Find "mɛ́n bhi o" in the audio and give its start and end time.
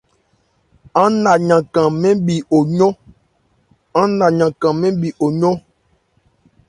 4.79-5.27